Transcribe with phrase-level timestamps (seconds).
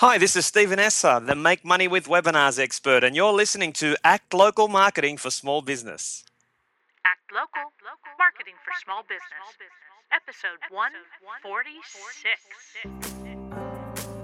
[0.00, 3.94] Hi, this is Stephen Esser, the Make Money with Webinars expert, and you're listening to
[4.02, 6.24] Act Local Marketing for Small Business.
[7.06, 7.70] Act Local,
[8.18, 9.22] Marketing for Small Business,
[10.10, 12.40] episode 146.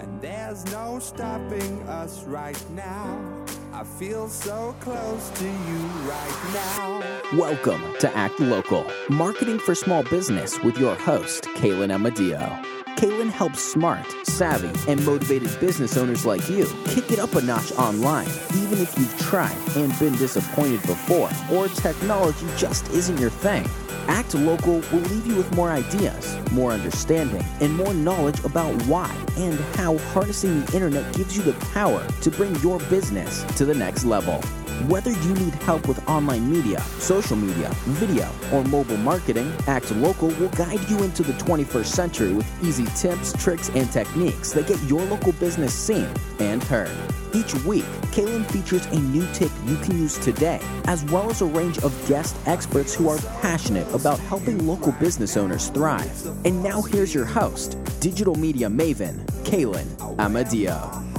[0.00, 3.44] And there's no stopping us right now.
[3.72, 7.00] I feel so close to you right now.
[7.38, 12.66] Welcome to Act Local, Marketing for Small Business with your host, Kaylin Amadio.
[12.96, 17.72] Kaylin helps smart, savvy, and motivated business owners like you kick it up a notch
[17.72, 23.66] online, even if you've tried and been disappointed before, or technology just isn't your thing.
[24.08, 29.14] Act Local will leave you with more ideas, more understanding, and more knowledge about why
[29.36, 33.74] and how harnessing the internet gives you the power to bring your business to the
[33.74, 34.42] next level.
[34.88, 40.28] Whether you need help with online media, social media, video, or mobile marketing, Act Local
[40.28, 44.80] will guide you into the 21st century with easy tips, tricks, and techniques that get
[44.82, 46.90] your local business seen and heard.
[47.32, 51.46] Each week, Kaylin features a new tip you can use today, as well as a
[51.46, 56.26] range of guest experts who are passionate about helping local business owners thrive.
[56.44, 59.86] And now here's your host, digital media maven, Kaylin
[60.16, 61.09] Amadio.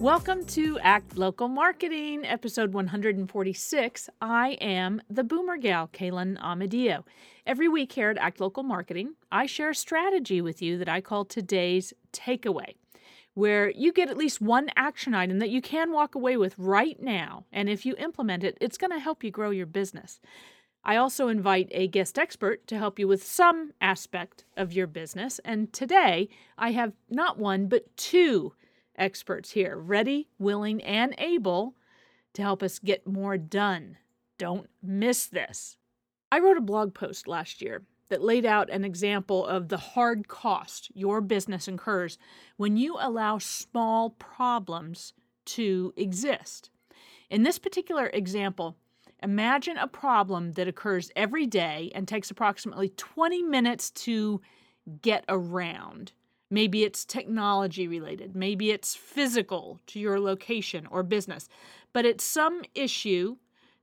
[0.00, 4.08] Welcome to Act Local Marketing, episode 146.
[4.22, 7.04] I am the Boomer Gal, Kaylin Amadio.
[7.46, 11.02] Every week here at Act Local Marketing, I share a strategy with you that I
[11.02, 12.76] call today's takeaway,
[13.34, 16.98] where you get at least one action item that you can walk away with right
[16.98, 17.44] now.
[17.52, 20.18] And if you implement it, it's going to help you grow your business.
[20.82, 25.40] I also invite a guest expert to help you with some aspect of your business.
[25.44, 28.54] And today I have not one, but two
[28.96, 31.74] experts here, ready, willing, and able
[32.34, 33.96] to help us get more done.
[34.38, 35.76] Don't miss this.
[36.32, 40.28] I wrote a blog post last year that laid out an example of the hard
[40.28, 42.18] cost your business incurs
[42.56, 45.12] when you allow small problems
[45.46, 46.70] to exist.
[47.30, 48.76] In this particular example,
[49.22, 54.40] imagine a problem that occurs every day and takes approximately 20 minutes to
[55.02, 56.12] get around.
[56.50, 58.34] Maybe it's technology related.
[58.34, 61.48] Maybe it's physical to your location or business.
[61.92, 63.36] But it's some issue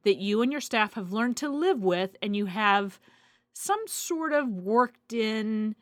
[0.03, 2.99] that you and your staff have learned to live with and you have
[3.53, 5.75] some sort of worked in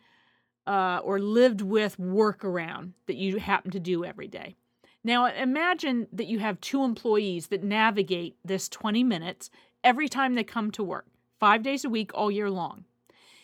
[0.68, 4.56] uh, or lived with workaround that you happen to do every day.
[5.04, 9.52] Now, imagine that you have two employees that navigate this 20 minutes
[9.84, 11.06] every time they come to work,
[11.40, 12.86] five days a week, all year long.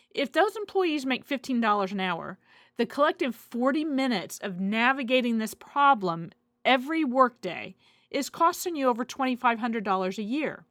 [0.10, 2.40] If those employees make $15 an hour,
[2.78, 6.32] the collective 40 minutes of navigating this problem
[6.66, 7.76] every workday
[8.10, 10.66] is costing you over $2,500 a year.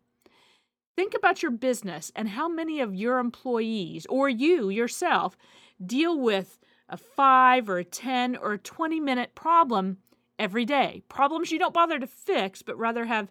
[0.97, 5.37] Think about your business and how many of your employees or you yourself
[5.85, 9.99] deal with a 5 or a 10 or a 20 minute problem
[10.39, 11.03] every day.
[11.09, 13.31] Problems you don't bother to fix, but rather have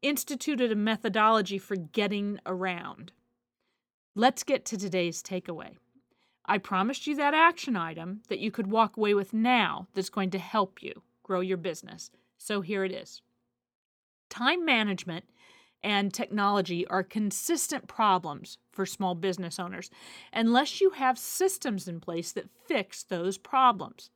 [0.00, 3.12] instituted a methodology for getting around.
[4.14, 5.76] Let's get to today's takeaway.
[6.44, 10.30] I promised you that action item that you could walk away with now that's going
[10.30, 12.10] to help you grow your business.
[12.38, 13.22] So here it is.
[14.28, 15.24] Time management
[15.84, 19.90] and technology are consistent problems for small business owners
[20.32, 24.10] unless you have systems in place that fix those problems.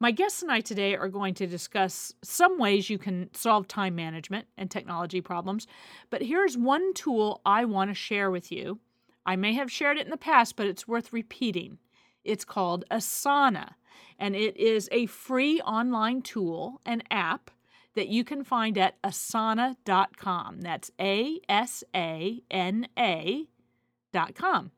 [0.00, 3.94] My guests and I today are going to discuss some ways you can solve time
[3.94, 5.68] management and technology problems,
[6.10, 8.80] but here's one tool I want to share with you
[9.24, 11.78] I may have shared it in the past, but it's worth repeating.
[12.24, 13.74] It's called Asana,
[14.18, 17.50] and it is a free online tool and app
[17.94, 20.60] that you can find at asana.com.
[20.60, 24.70] That's A S A N A.com.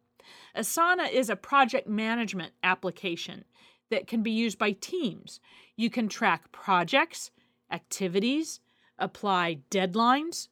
[0.56, 3.44] Asana is a project management application
[3.91, 5.41] that can be used by teams.
[5.77, 7.31] You can track projects,
[7.71, 8.60] activities,
[8.99, 10.49] apply deadlines,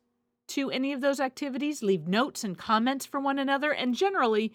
[0.52, 4.52] to any of those activities, leave notes and comments for one another, and generally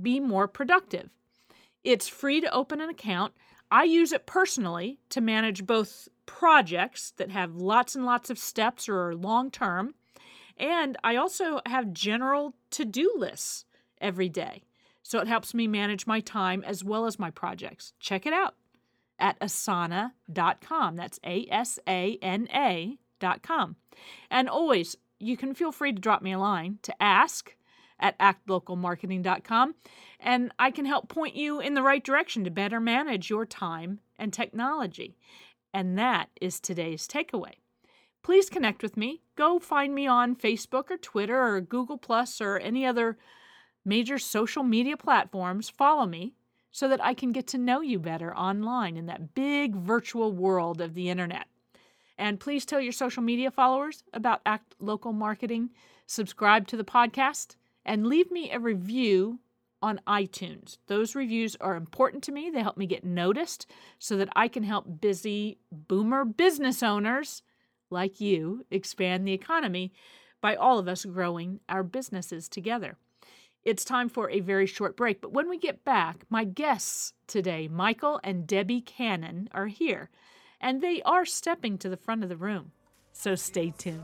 [0.00, 1.10] be more productive.
[1.84, 3.34] It's free to open an account.
[3.70, 8.88] I use it personally to manage both projects that have lots and lots of steps
[8.88, 9.94] or are long term,
[10.56, 13.64] and I also have general to do lists
[14.00, 14.62] every day.
[15.02, 17.92] So it helps me manage my time as well as my projects.
[18.00, 18.56] Check it out
[19.18, 20.96] at asana.com.
[20.96, 23.76] That's A S A N A.com.
[24.30, 27.54] And always you can feel free to drop me a line to ask
[28.00, 29.74] at actlocalmarketing.com
[30.20, 34.00] and I can help point you in the right direction to better manage your time
[34.18, 35.16] and technology.
[35.74, 37.54] And that is today's takeaway.
[38.22, 39.22] Please connect with me.
[39.36, 43.18] Go find me on Facebook or Twitter or Google Plus or any other
[43.84, 45.68] major social media platforms.
[45.68, 46.34] Follow me.
[46.70, 50.80] so that I can get to know you better online in that big virtual world
[50.80, 51.46] of the internet.
[52.18, 55.70] And please tell your social media followers about Act Local Marketing,
[56.06, 57.54] subscribe to the podcast,
[57.84, 59.38] and leave me a review
[59.80, 60.78] on iTunes.
[60.88, 62.50] Those reviews are important to me.
[62.50, 63.70] They help me get noticed
[64.00, 67.42] so that I can help busy boomer business owners
[67.88, 69.92] like you expand the economy
[70.40, 72.96] by all of us growing our businesses together.
[73.64, 77.68] It's time for a very short break, but when we get back, my guests today,
[77.68, 80.10] Michael and Debbie Cannon, are here,
[80.60, 82.72] and they are stepping to the front of the room.
[83.12, 84.02] So stay tuned.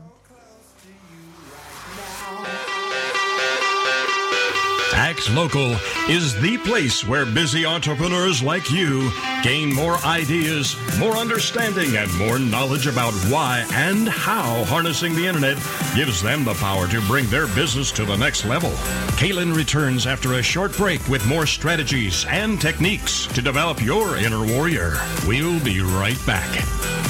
[4.97, 5.75] Act Local
[6.07, 9.11] is the place where busy entrepreneurs like you
[9.43, 15.57] gain more ideas, more understanding, and more knowledge about why and how harnessing the internet
[15.95, 18.71] gives them the power to bring their business to the next level.
[19.19, 24.45] Kaylin returns after a short break with more strategies and techniques to develop your inner
[24.45, 24.93] warrior.
[25.27, 27.04] We'll be right back.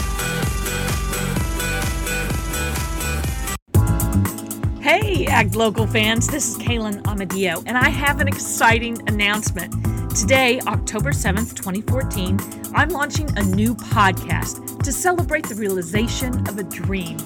[5.35, 9.69] Hey, Act Local fans, this is Kaylin Amadio, and I have an exciting announcement.
[10.15, 12.39] Today, October 7th, 2014,
[12.73, 17.17] I'm launching a new podcast to celebrate the realization of a dream.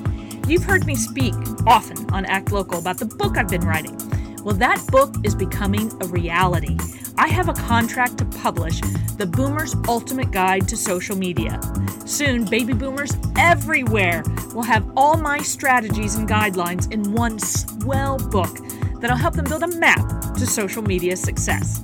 [0.47, 1.35] You've heard me speak
[1.67, 3.95] often on Act Local about the book I've been writing.
[4.43, 6.79] Well, that book is becoming a reality.
[7.19, 8.79] I have a contract to publish
[9.17, 11.59] The Boomer's Ultimate Guide to Social Media.
[12.05, 14.23] Soon, baby boomers everywhere
[14.55, 18.57] will have all my strategies and guidelines in one swell book
[19.01, 21.83] that'll help them build a map to social media success.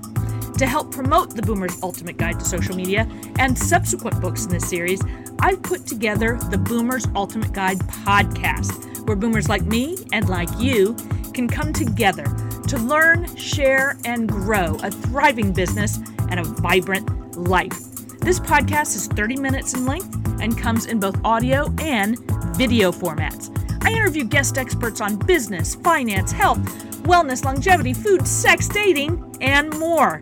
[0.57, 3.05] To help promote the Boomer's Ultimate Guide to Social Media
[3.37, 5.01] and subsequent books in this series,
[5.39, 10.95] I've put together the Boomer's Ultimate Guide podcast, where boomers like me and like you
[11.33, 12.23] can come together
[12.67, 17.79] to learn, share, and grow a thriving business and a vibrant life.
[18.19, 22.17] This podcast is 30 minutes in length and comes in both audio and
[22.55, 23.51] video formats.
[23.85, 26.57] I interview guest experts on business, finance, health,
[27.03, 30.19] wellness, longevity, food, sex, dating, and more.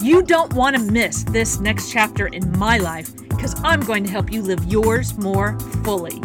[0.00, 4.10] You don't want to miss this next chapter in my life because I'm going to
[4.10, 6.22] help you live yours more fully.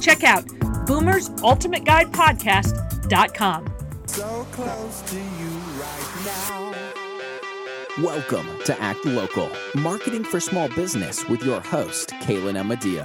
[0.00, 0.44] Check out
[0.86, 3.79] boomersultimateguidepodcast.com.
[4.10, 6.74] So close to you right now.
[8.02, 13.04] Welcome to Act Local, marketing for small business with your host, Kaylin Amadeo.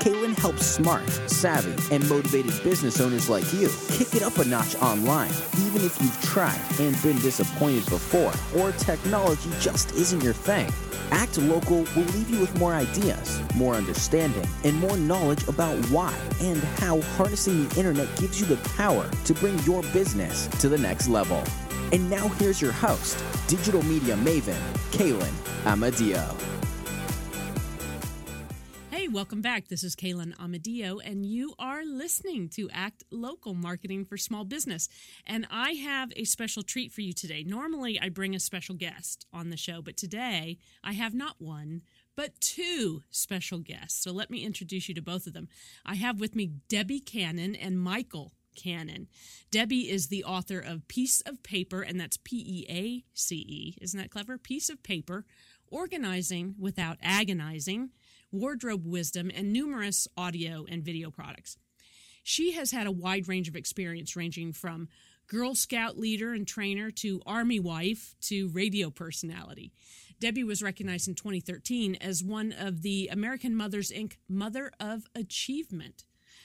[0.00, 4.76] Kaylin helps smart, savvy, and motivated business owners like you kick it up a notch
[4.76, 5.30] online,
[5.66, 10.70] even if you've tried and been disappointed before, or technology just isn't your thing.
[11.10, 16.14] Act Local will leave you with more ideas, more understanding, and more knowledge about why
[16.40, 20.78] and how harnessing the internet gives you the power to bring your business to the
[20.78, 21.42] next level.
[21.92, 24.60] And now here's your host, digital media maven,
[24.92, 25.32] Kaylin
[25.66, 26.57] Amadeo.
[29.12, 29.68] Welcome back.
[29.68, 34.86] This is Kaylin Amadeo, and you are listening to Act Local Marketing for Small Business.
[35.26, 37.42] And I have a special treat for you today.
[37.42, 41.80] Normally, I bring a special guest on the show, but today I have not one,
[42.16, 44.02] but two special guests.
[44.02, 45.48] So let me introduce you to both of them.
[45.86, 49.08] I have with me Debbie Cannon and Michael Cannon.
[49.50, 53.78] Debbie is the author of Peace of Paper, and that's P E A C E.
[53.80, 54.36] Isn't that clever?
[54.36, 55.24] Peace of Paper,
[55.70, 57.90] Organizing Without Agonizing,
[58.32, 61.56] Wardrobe Wisdom, and numerous audio and video products.
[62.22, 64.88] She has had a wide range of experience, ranging from
[65.28, 69.72] Girl Scout leader and trainer to Army wife to radio personality.
[70.20, 74.14] Debbie was recognized in 2013 as one of the American Mothers Inc.
[74.28, 76.04] Mother of Achievement.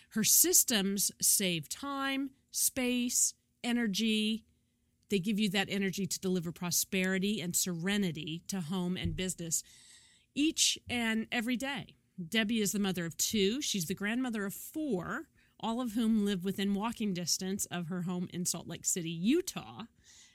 [0.09, 4.43] Her systems save time, space, energy.
[5.09, 9.63] They give you that energy to deliver prosperity and serenity to home and business
[10.35, 11.95] each and every day.
[12.29, 13.61] Debbie is the mother of two.
[13.61, 18.27] She's the grandmother of four, all of whom live within walking distance of her home
[18.33, 19.83] in Salt Lake City, Utah.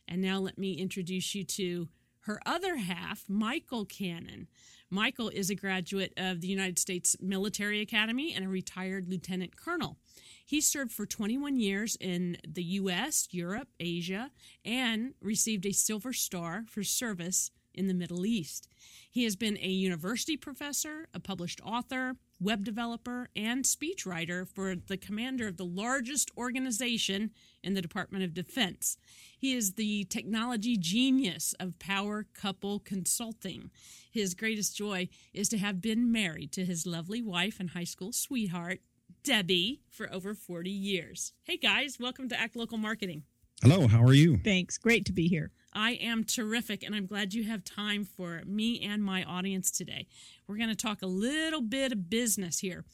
[0.06, 1.88] And now let me introduce you to
[2.20, 4.48] her other half, Michael Cannon.
[4.90, 9.98] Michael is a graduate of the United States Military Academy and a retired lieutenant colonel.
[10.44, 14.30] He served for 21 years in the U.S., Europe, Asia,
[14.64, 18.68] and received a Silver Star for service in the Middle East.
[19.10, 24.96] He has been a university professor, a published author, web developer, and speechwriter for the
[24.96, 27.30] commander of the largest organization
[27.62, 28.98] in the Department of Defense.
[29.38, 33.70] He is the technology genius of Power Couple Consulting.
[34.10, 38.12] His greatest joy is to have been married to his lovely wife and high school
[38.12, 38.80] sweetheart,
[39.22, 41.32] Debbie, for over 40 years.
[41.44, 43.22] Hey guys, welcome to Act Local Marketing.
[43.62, 44.38] Hello, how are you?
[44.44, 44.78] Thanks.
[44.78, 45.50] Great to be here.
[45.72, 50.06] I am terrific, and I'm glad you have time for me and my audience today.
[50.46, 52.84] We're going to talk a little bit of business here.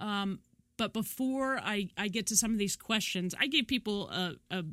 [0.00, 0.40] Um,
[0.76, 4.64] but before I, I get to some of these questions, I gave people a, a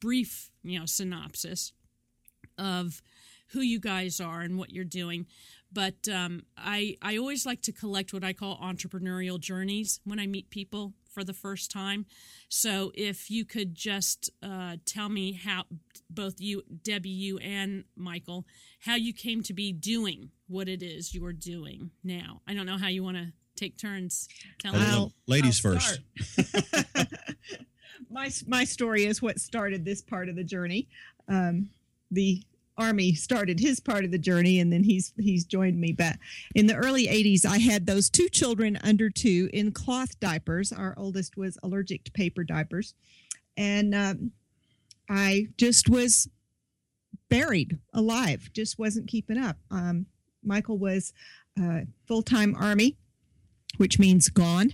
[0.00, 1.72] brief, you know, synopsis
[2.58, 3.02] of
[3.48, 5.26] who you guys are and what you're doing.
[5.72, 10.26] But um, I I always like to collect what I call entrepreneurial journeys when I
[10.26, 12.06] meet people for the first time.
[12.48, 15.64] So if you could just uh, tell me how
[16.10, 18.46] both you, Debbie, you and Michael,
[18.80, 22.40] how you came to be doing what it is you're doing now.
[22.46, 24.28] I don't know how you want to take turns
[24.58, 25.12] telling me.
[25.26, 26.00] Ladies I'll first.
[28.10, 30.88] my my story is what started this part of the journey.
[31.28, 31.70] Um,
[32.10, 32.42] the
[32.76, 35.92] army started his part of the journey, and then he's he's joined me.
[35.92, 36.16] But
[36.54, 40.72] in the early '80s, I had those two children under two in cloth diapers.
[40.72, 42.94] Our oldest was allergic to paper diapers,
[43.56, 44.32] and um,
[45.08, 46.28] I just was
[47.28, 48.50] buried alive.
[48.52, 49.56] Just wasn't keeping up.
[49.70, 50.06] Um,
[50.44, 51.12] Michael was
[51.60, 52.96] uh, full time army,
[53.76, 54.72] which means gone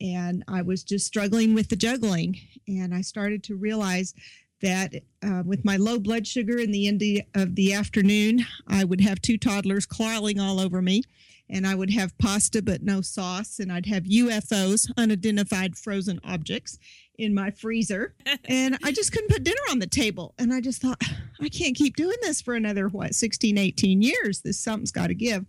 [0.00, 2.38] and I was just struggling with the juggling.
[2.66, 4.14] And I started to realize
[4.60, 7.02] that uh, with my low blood sugar in the end
[7.34, 11.02] of the afternoon, I would have two toddlers clawing all over me.
[11.50, 16.78] And I would have pasta but no sauce, and I'd have UFOs, unidentified frozen objects,
[17.18, 18.14] in my freezer.
[18.44, 20.34] and I just couldn't put dinner on the table.
[20.38, 21.02] And I just thought,
[21.40, 24.40] I can't keep doing this for another, what, 16, 18 years.
[24.40, 25.44] This something's got to give.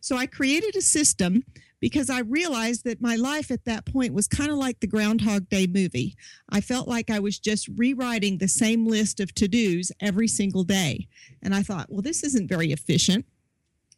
[0.00, 1.44] So I created a system
[1.80, 5.48] because I realized that my life at that point was kind of like the Groundhog
[5.48, 6.16] Day movie.
[6.50, 10.64] I felt like I was just rewriting the same list of to dos every single
[10.64, 11.08] day.
[11.42, 13.26] And I thought, well, this isn't very efficient.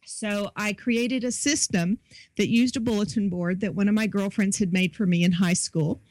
[0.05, 1.99] So I created a system
[2.37, 5.31] that used a bulletin board that one of my girlfriends had made for me in
[5.31, 6.01] high school.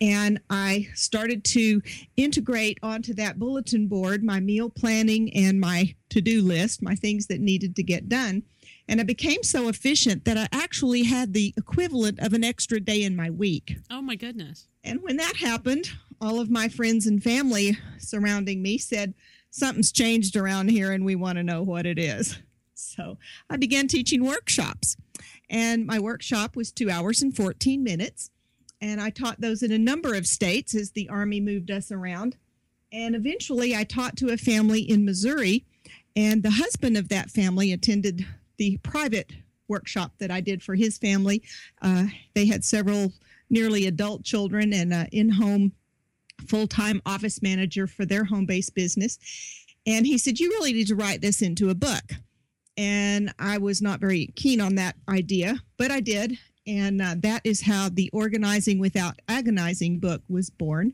[0.00, 1.82] And I started to
[2.16, 7.26] integrate onto that bulletin board my meal planning and my to do list, my things
[7.26, 8.42] that needed to get done.
[8.90, 13.04] And I became so efficient that I actually had the equivalent of an extra day
[13.04, 13.76] in my week.
[13.88, 14.66] Oh my goodness.
[14.82, 15.88] And when that happened,
[16.20, 19.14] all of my friends and family surrounding me said,
[19.52, 22.40] Something's changed around here and we want to know what it is.
[22.74, 23.18] So
[23.48, 24.96] I began teaching workshops.
[25.48, 28.30] And my workshop was two hours and 14 minutes.
[28.80, 32.36] And I taught those in a number of states as the Army moved us around.
[32.90, 35.64] And eventually I taught to a family in Missouri.
[36.16, 38.26] And the husband of that family attended
[38.60, 39.32] the private
[39.68, 41.42] workshop that I did for his family.
[41.80, 43.10] Uh, they had several
[43.48, 45.72] nearly adult children and an in home
[46.46, 49.18] full time office manager for their home based business.
[49.86, 52.02] And he said, You really need to write this into a book.
[52.76, 56.36] And I was not very keen on that idea, but I did.
[56.66, 60.92] And uh, that is how the Organizing Without Agonizing book was born.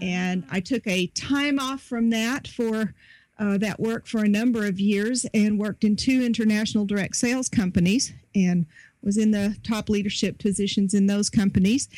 [0.00, 2.94] And I took a time off from that for
[3.38, 7.48] uh, that work for a number of years and worked in two international direct sales
[7.48, 8.66] companies and
[9.02, 11.88] was in the top leadership positions in those companies.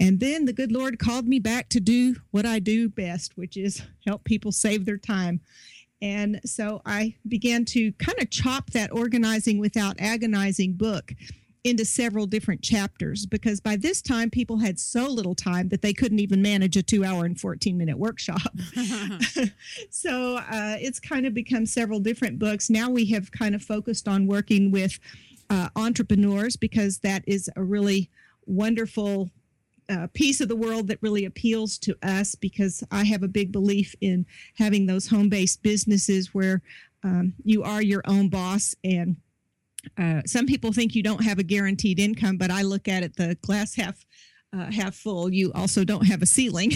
[0.00, 3.56] And then the good Lord called me back to do what I do best, which
[3.56, 5.40] is help people save their time.
[6.02, 11.12] And so I began to kind of chop that organizing without agonizing book
[11.66, 15.92] into several different chapters because by this time people had so little time that they
[15.92, 18.52] couldn't even manage a two hour and 14 minute workshop.
[19.90, 22.70] so uh, it's kind of become several different books.
[22.70, 24.98] Now we have kind of focused on working with
[25.50, 28.10] uh, entrepreneurs because that is a really
[28.46, 29.30] wonderful
[29.88, 33.52] uh, piece of the world that really appeals to us because I have a big
[33.52, 36.62] belief in having those home based businesses where
[37.04, 39.16] um, you are your own boss and
[39.98, 43.16] uh, some people think you don't have a guaranteed income, but I look at it
[43.16, 44.04] the glass half
[44.56, 45.32] uh, half full.
[45.32, 46.72] You also don't have a ceiling,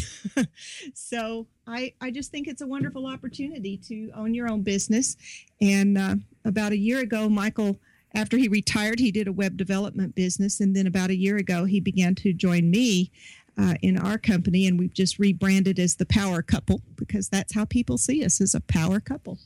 [0.95, 5.17] so I I just think it's a wonderful opportunity to own your own business.
[5.61, 7.79] And uh, about a year ago, Michael,
[8.15, 11.65] after he retired, he did a web development business, and then about a year ago,
[11.65, 13.11] he began to join me.
[13.59, 17.67] Uh, in our company, and we've just rebranded as the Power Couple because that's how
[17.67, 19.39] people see us as a power couple.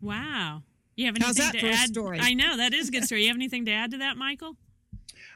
[0.00, 0.62] Wow.
[0.96, 1.88] You have anything How's that to for a add?
[1.88, 2.18] story?
[2.20, 3.22] I know that is a good story.
[3.22, 4.56] You have anything to add to that, Michael?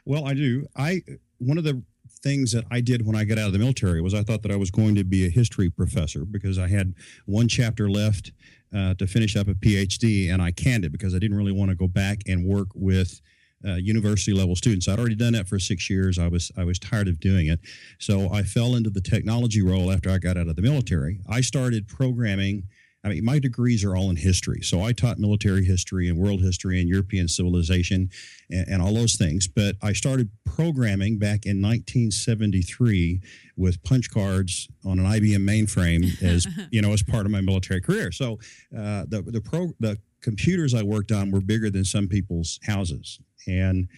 [0.04, 0.66] Well, I do.
[0.76, 1.02] I
[1.38, 1.82] one of the
[2.22, 4.50] things that I did when I got out of the military was I thought that
[4.50, 6.94] I was going to be a history professor because I had
[7.26, 8.32] one chapter left
[8.74, 11.70] uh, to finish up a PhD, and I canned it because I didn't really want
[11.70, 13.20] to go back and work with.
[13.66, 14.88] Uh, university level students.
[14.88, 16.18] I'd already done that for six years.
[16.18, 17.60] I was I was tired of doing it,
[17.98, 21.20] so I fell into the technology role after I got out of the military.
[21.30, 22.64] I started programming
[23.04, 24.62] I mean, my degrees are all in history.
[24.62, 28.10] So I taught military history and world history and European civilization
[28.50, 29.46] and, and all those things.
[29.46, 33.20] But I started programming back in 1973
[33.56, 37.80] with punch cards on an IBM mainframe as you know as part of my military
[37.80, 38.10] career.
[38.10, 38.38] So
[38.76, 43.20] uh, the the pro the computers I worked on were bigger than some people's houses
[43.46, 43.88] and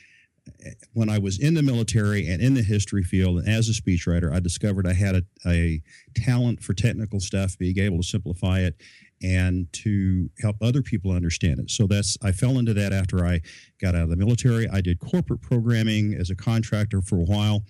[0.93, 4.33] when I was in the military and in the history field and as a speechwriter,
[4.33, 5.83] I discovered I had a, a
[6.15, 8.77] talent for technical stuff, being able to simplify it
[9.23, 11.71] and to help other people understand it.
[11.71, 13.41] So that's I fell into that after I
[13.81, 14.69] got out of the military.
[14.69, 17.65] I did corporate programming as a contractor for a while.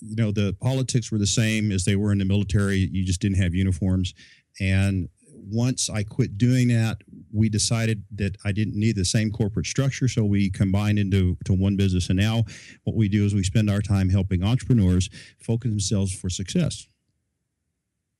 [0.00, 2.76] You know, the politics were the same as they were in the military.
[2.78, 4.14] You just didn't have uniforms.
[4.60, 5.08] And
[5.48, 6.98] once I quit doing that,
[7.32, 11.52] we decided that I didn't need the same corporate structure, so we combined into to
[11.52, 12.08] one business.
[12.10, 12.44] And now,
[12.84, 16.88] what we do is we spend our time helping entrepreneurs focus themselves for success.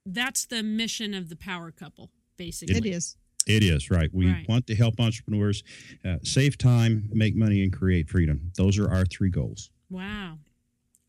[0.04, 2.76] That's the mission of the power couple, basically.
[2.76, 3.16] It is.
[3.46, 4.12] It is right.
[4.12, 4.48] We Right.
[4.48, 5.62] want to help entrepreneurs
[6.04, 8.52] uh, save time, make money, and create freedom.
[8.56, 9.70] Those are our three goals.
[9.88, 10.38] Wow.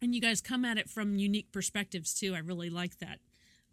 [0.02, 2.36] And you guys come at it from unique perspectives too.
[2.36, 3.20] I really like that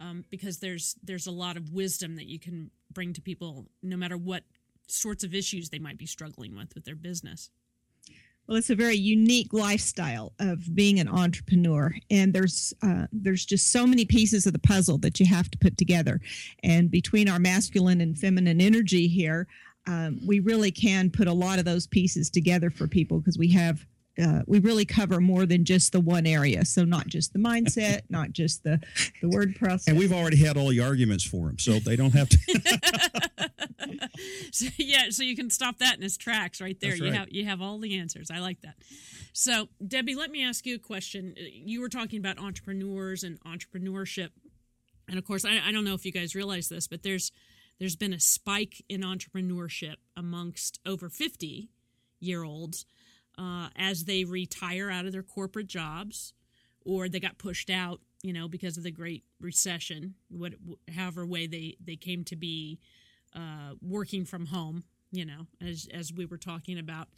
[0.00, 3.96] um, because there's there's a lot of wisdom that you can bring to people, no
[3.96, 4.44] matter what
[4.88, 7.50] sorts of issues they might be struggling with with their business.
[8.46, 13.72] Well, it's a very unique lifestyle of being an entrepreneur, and there's uh, there's just
[13.72, 16.20] so many pieces of the puzzle that you have to put together.
[16.62, 19.46] And between our masculine and feminine energy here,
[19.86, 23.50] um, we really can put a lot of those pieces together for people because we
[23.52, 23.86] have.
[24.22, 28.02] Uh, we really cover more than just the one area, so not just the mindset,
[28.08, 28.80] not just the
[29.20, 29.88] the word process.
[29.88, 32.38] And we've already had all the arguments for them, so they don't have to.
[34.52, 36.90] so, yeah, so you can stop that in its tracks right there.
[36.90, 38.30] That's You have you have all the answers.
[38.30, 38.76] I like that.
[39.32, 41.34] So, Debbie, let me ask you a question.
[41.36, 44.28] You were talking about entrepreneurs and entrepreneurship,
[45.08, 47.32] and of course, I, I don't know if you guys realize this, but there's
[47.80, 51.70] there's been a spike in entrepreneurship amongst over fifty
[52.20, 52.86] year olds
[53.38, 56.32] uh, as they retire out of their corporate jobs
[56.84, 60.54] or they got pushed out, you know, because of the Great Recession, what,
[60.94, 62.78] however way they, they came to be
[63.34, 67.08] uh, working from home, you know, as, as we were talking about.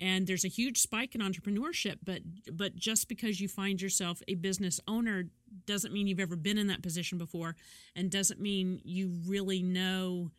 [0.00, 2.20] And there's a huge spike in entrepreneurship, but
[2.52, 5.24] but just because you find yourself a business owner
[5.66, 7.56] doesn't mean you've ever been in that position before,
[7.96, 10.30] and doesn't mean you really know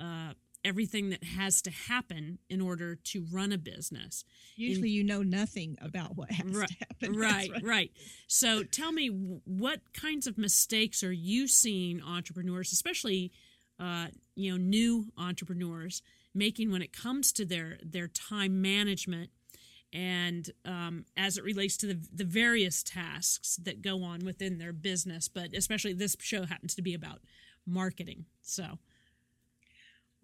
[0.00, 0.32] uh,
[0.66, 4.24] everything that has to happen in order to run a business.
[4.56, 7.18] Usually, you know nothing about what has Right, to happen.
[7.18, 7.90] Right, That's right,
[8.26, 9.08] So tell me,
[9.44, 13.32] what kinds of mistakes are you seeing entrepreneurs, especially
[13.78, 16.02] uh, you know new entrepreneurs,
[16.34, 19.30] making when it comes to their their time management
[19.92, 24.72] and um, as it relates to the, the various tasks that go on within their
[24.72, 27.20] business, but especially this show happens to be about
[27.66, 28.26] marketing.
[28.42, 28.78] So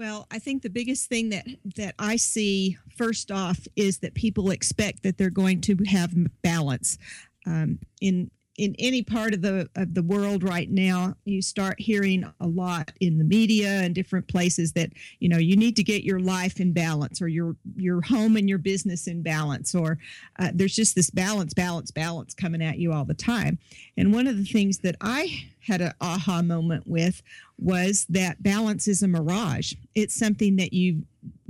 [0.03, 4.51] Well, I think the biggest thing that that I see first off is that people
[4.51, 6.11] expect that they're going to have
[6.43, 6.99] balance
[7.47, 11.15] um, in in any part of the of the world right now.
[11.25, 15.55] You start hearing a lot in the media and different places that you know you
[15.55, 19.23] need to get your life in balance or your your home and your business in
[19.23, 19.99] balance or
[20.41, 23.57] uh, there's just this balance, balance, balance coming at you all the time.
[23.97, 27.23] And one of the things that I had an aha moment with
[27.59, 29.75] was that balance is a mirage.
[29.95, 31.03] It's something that you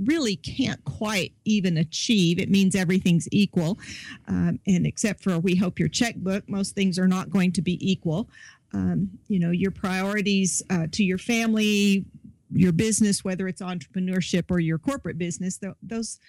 [0.03, 2.39] really can't quite even achieve.
[2.39, 3.79] It means everything's equal.
[4.27, 7.77] Um, and except for we hope your checkbook, most things are not going to be
[7.91, 8.29] equal.
[8.73, 12.05] Um, you know, your priorities uh, to your family,
[12.51, 16.19] your business, whether it's entrepreneurship or your corporate business, th- those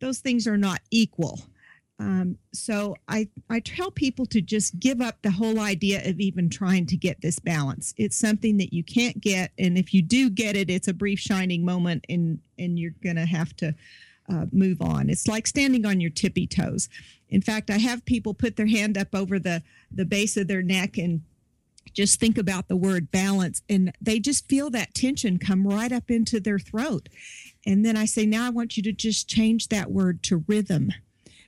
[0.00, 1.40] those things are not equal.
[1.98, 6.50] Um, so I, I tell people to just give up the whole idea of even
[6.50, 7.94] trying to get this balance.
[7.96, 11.18] It's something that you can't get, and if you do get it, it's a brief
[11.18, 13.74] shining moment, and and you're gonna have to
[14.28, 15.08] uh, move on.
[15.08, 16.90] It's like standing on your tippy toes.
[17.30, 20.62] In fact, I have people put their hand up over the the base of their
[20.62, 21.22] neck and
[21.94, 26.10] just think about the word balance, and they just feel that tension come right up
[26.10, 27.08] into their throat.
[27.64, 30.92] And then I say, now I want you to just change that word to rhythm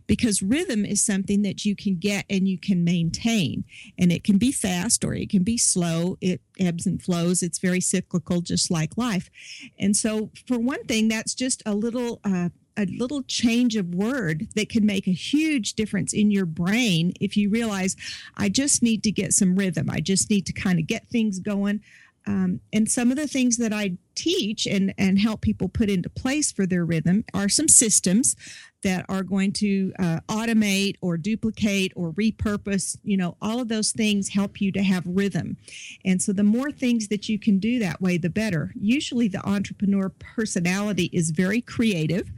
[0.09, 3.65] because rhythm is something that you can get and you can maintain.
[3.97, 6.17] And it can be fast or it can be slow.
[6.21, 7.43] It ebbs and flows.
[7.43, 9.31] It's very cyclical just like life.
[9.79, 14.47] And so for one thing that's just a little uh, a little change of word
[14.55, 17.97] that can make a huge difference in your brain if you realize
[18.37, 19.91] i just need to get some rhythm.
[19.91, 21.81] I just need to kind of get things going.
[22.27, 26.11] Um, and some of the things that I teach and, and help people put into
[26.11, 28.37] place for their rhythm are some systems
[28.83, 32.97] that are going to uh, automate or duplicate or repurpose.
[33.03, 35.57] You know, all of those things help you to have rhythm.
[36.05, 38.73] And so the more things that you can do that way, the better.
[38.81, 42.31] Usually the entrepreneur personality is very creative.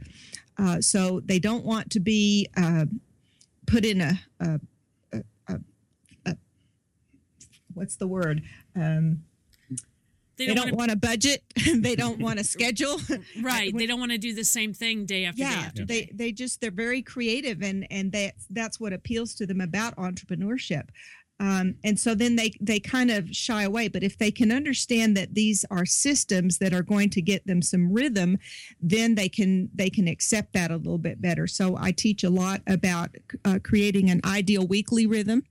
[0.57, 2.85] Uh, so they don't want to be uh,
[3.65, 4.59] put in a, a,
[5.47, 5.59] a,
[6.25, 6.37] a,
[7.73, 8.43] what's the word?
[8.75, 9.23] Um,
[10.47, 11.43] They don't, don't want a budget.
[11.75, 12.97] they don't want a schedule.
[13.07, 13.75] to, right.
[13.75, 16.11] They don't want to do the same thing day after day after they day.
[16.13, 20.89] they just they're very creative, and and that that's what appeals to them about entrepreneurship.
[21.39, 23.87] Um, and so then they they kind of shy away.
[23.87, 27.63] But if they can understand that these are systems that are going to get them
[27.63, 28.37] some rhythm,
[28.79, 31.47] then they can they can accept that a little bit better.
[31.47, 33.09] So I teach a lot about
[33.43, 35.43] uh, creating an ideal weekly rhythm,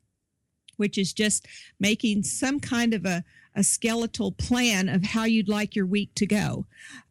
[0.76, 1.46] which is just
[1.80, 3.24] making some kind of a
[3.54, 6.66] a skeletal plan of how you'd like your week to go.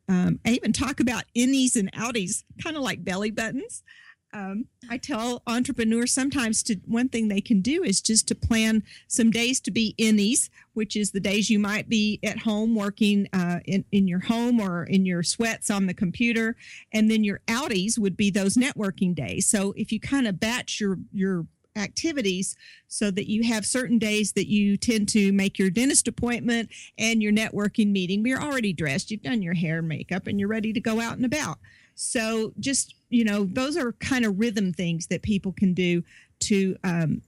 [0.07, 3.83] Um, I even talk about innies and outies, kind of like belly buttons.
[4.31, 8.83] Um, I tell entrepreneurs sometimes to one thing they can do is just to plan
[9.07, 13.27] some days to be innies, which is the days you might be at home working
[13.33, 16.55] uh, in, in your home or in your sweats on the computer.
[16.93, 19.47] And then your outies would be those networking days.
[19.47, 22.55] So if you kind of batch your, your activities
[22.87, 27.21] so that you have certain days that you tend to make your dentist appointment and
[27.21, 30.73] your networking meeting, you're already dressed, you've done your hair and makeup, and you're ready
[30.73, 31.57] to go out and about.
[31.95, 36.03] So just, you know, those are kind of rhythm things that people can do
[36.41, 37.21] to um,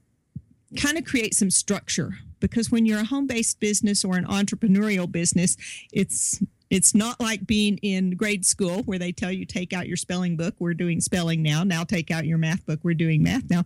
[0.78, 5.58] kind of create some structure because when you're a home-based business or an entrepreneurial business,
[5.92, 9.98] it's it's not like being in grade school where they tell you take out your
[9.98, 10.56] spelling book.
[10.58, 11.66] We're doing spelling now.
[11.66, 12.80] Now take out your math book.
[12.82, 13.66] We're doing math now.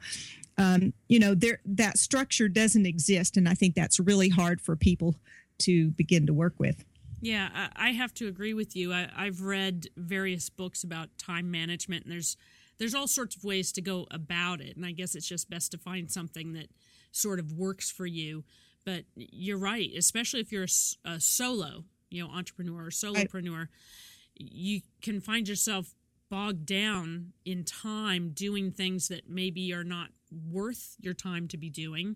[0.57, 4.75] Um, you know, there that structure doesn't exist, and I think that's really hard for
[4.75, 5.15] people
[5.59, 6.85] to begin to work with.
[7.21, 8.93] Yeah, I, I have to agree with you.
[8.93, 12.37] I, I've read various books about time management, and there's
[12.77, 14.75] there's all sorts of ways to go about it.
[14.75, 16.67] And I guess it's just best to find something that
[17.11, 18.43] sort of works for you.
[18.85, 20.67] But you're right, especially if you're
[21.05, 23.69] a solo, you know, entrepreneur or solopreneur,
[24.35, 25.95] you can find yourself
[26.29, 30.09] bogged down in time doing things that maybe are not
[30.51, 32.15] worth your time to be doing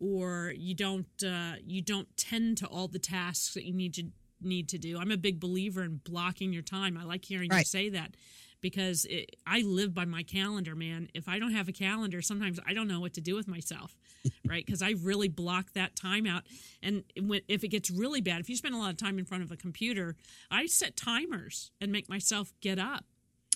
[0.00, 4.04] or you don't uh, you don't tend to all the tasks that you need to
[4.40, 4.98] need to do.
[4.98, 6.98] I'm a big believer in blocking your time.
[6.98, 8.16] I like hearing you say that
[8.60, 11.08] because it, I live by my calendar, man.
[11.14, 13.96] If I don't have a calendar, sometimes I don't know what to do with myself,
[14.46, 14.64] right?
[14.64, 16.42] Because I really block that time out.
[16.82, 19.24] And when, if it gets really bad, if you spend a lot of time in
[19.24, 20.16] front of a computer,
[20.50, 23.04] I set timers and make myself get up.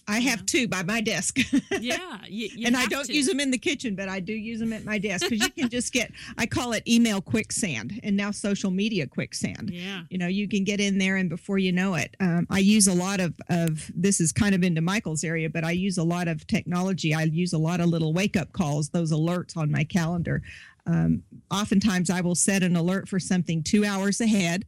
[0.08, 1.38] I have two by my desk.
[1.80, 3.12] Yeah, you, you and I don't to.
[3.12, 5.50] use them in the kitchen, but I do use them at my desk because you
[5.50, 9.70] can just get, I call it email quicksand and now social media quicksand.
[9.72, 10.02] Yeah.
[10.08, 12.86] You know, you can get in there and before you know it, um, I use
[12.86, 16.04] a lot of, of, this is kind of into Michael's area, but I use a
[16.04, 17.14] lot of technology.
[17.14, 20.42] I use a lot of little wake up calls, those alerts on my calendar.
[20.86, 24.64] Um, oftentimes I will set an alert for something two hours ahead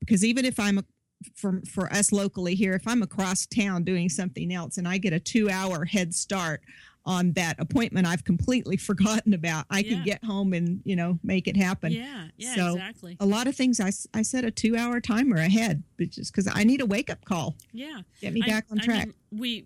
[0.00, 0.84] because even if I'm
[1.34, 5.12] for for us locally here, if I'm across town doing something else and I get
[5.12, 6.62] a two hour head start
[7.06, 9.90] on that appointment I've completely forgotten about, I Yeah.
[9.94, 11.92] can get home and you know make it happen.
[11.92, 13.16] Yeah, yeah, So, exactly.
[13.20, 16.64] A lot of things I, I set a two hour timer ahead, just because I
[16.64, 17.56] need a wake up call.
[17.72, 18.02] Yeah.
[18.20, 19.06] Get me I- back on I track.
[19.06, 19.64] mean, we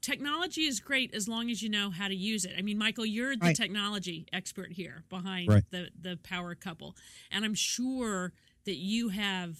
[0.00, 2.52] technology is great as long as you know how to use it.
[2.58, 3.56] I mean, Michael, you're the Right.
[3.56, 5.64] technology expert here behind Right.
[5.70, 6.94] the the power couple,
[7.30, 8.32] and I'm sure
[8.66, 9.58] that you have,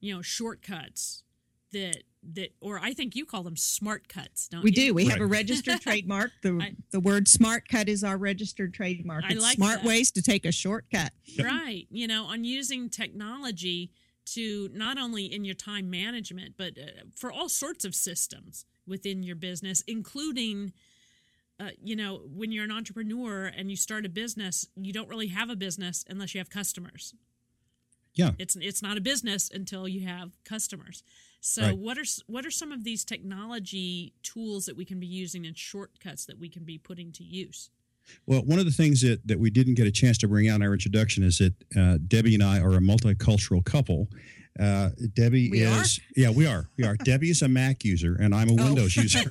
[0.00, 1.22] you know, shortcuts
[1.72, 2.02] that
[2.34, 4.76] that, or I think you call them smart cuts, don't We you?
[4.88, 4.94] do.
[4.94, 6.32] We have a registered trademark.
[6.42, 9.24] The I- the word smart cut is our registered trademark.
[9.28, 9.86] I like smart that.
[9.88, 11.12] ways to take a shortcut.
[11.42, 13.90] right you know on using technology
[14.26, 19.22] to not only in your time management but uh, for all sorts of systems within
[19.22, 20.72] your business including
[21.60, 25.28] uh, you know when you're an entrepreneur and you start a business you don't really
[25.28, 27.14] have a business unless you have customers
[28.18, 28.32] Yeah.
[28.38, 31.02] it's it's not a business until you have customers
[31.40, 31.78] so Right.
[31.78, 35.56] what are what are some of these technology tools that we can be using and
[35.56, 37.70] shortcuts that we can be putting to use
[38.26, 40.56] Well, one of the things that, that we didn't get a chance to bring out
[40.56, 44.08] in our introduction is that uh, Debbie and I are a multicultural couple.
[44.58, 45.82] Uh, Debbie We are?
[45.82, 46.68] is, yeah, we are.
[46.78, 46.96] We are.
[46.96, 48.64] Debbie is a Mac user, and I'm a Oh.
[48.64, 49.30] Windows user.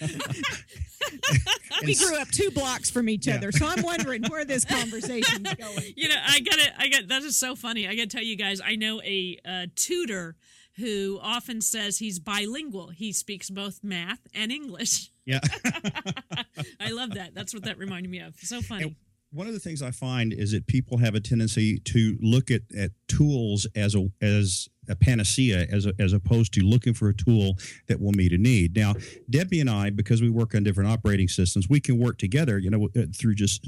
[1.84, 3.36] We grew up two blocks from each Yeah.
[3.36, 5.92] other, so I'm wondering where this conversation's going.
[5.96, 6.70] you know, I got it.
[6.78, 7.86] I got that is so funny.
[7.88, 10.36] I gotta tell you guys, I know a, uh tutor
[10.76, 12.88] who often says he's bilingual.
[12.88, 15.10] He speaks both math and English.
[15.26, 15.40] Yeah.
[16.80, 17.34] I love that.
[17.34, 18.34] That's what that reminded me of.
[18.40, 18.96] So funny.
[19.30, 22.62] one of the things I find is that people have a tendency to look at,
[22.76, 27.14] at tools as a as a panacea as a, as opposed to looking for a
[27.14, 27.56] tool
[27.88, 28.76] that will meet a need.
[28.76, 28.94] Now,
[29.28, 32.70] Debbie and I, because we work on different operating systems, we can work together, you
[32.70, 33.66] know, uh, through just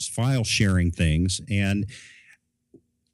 [0.00, 1.86] file sharing things and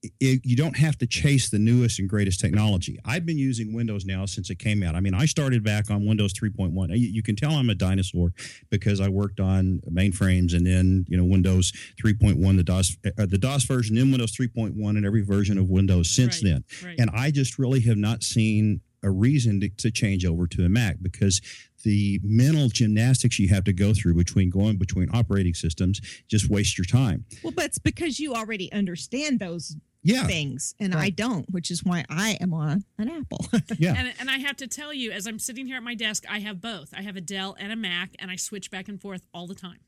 [0.02, 2.98] it, you don't have to chase the newest and greatest technology.
[3.04, 4.94] I've been using Windows now since it came out.
[4.94, 6.88] I mean, I started back on Windows 3.1.
[6.90, 8.32] You, you can tell I'm a dinosaur
[8.70, 13.38] because I worked on mainframes and then you know Windows 3.1, the DOS, uh, the
[13.38, 16.64] DOS version, then Windows 3.1, and every version of Windows since Right, then.
[16.84, 16.98] Right.
[16.98, 20.68] And I just really have not seen a reason to, to change over to a
[20.68, 21.40] Mac because
[21.82, 26.76] the mental gymnastics you have to go through between going between operating systems just waste
[26.76, 27.24] your time.
[27.42, 31.84] Well, but it's because you already understand those Yeah, things, and I don't, which is
[31.84, 33.44] why I am on an Apple.
[33.78, 33.94] yeah.
[33.96, 36.38] And, and I have to tell you, as I'm sitting here at my desk, I
[36.38, 36.94] have both.
[36.96, 39.54] I have a Dell and a Mac, and I switch back and forth all the
[39.54, 39.80] time.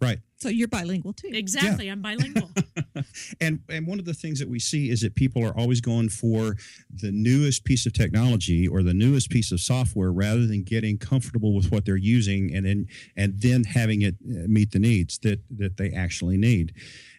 [0.00, 0.18] right.
[0.36, 1.30] so you're bilingual too.
[1.32, 1.88] Exactly.
[1.88, 2.50] I'm bilingual.
[3.40, 6.10] and and one of the things that we see is that people are always going
[6.10, 6.54] for
[7.02, 11.54] the newest piece of technology or the newest piece of software rather than getting comfortable
[11.56, 15.40] with what they're using and then and then having it uh, meet the needs that
[15.50, 16.72] that they actually need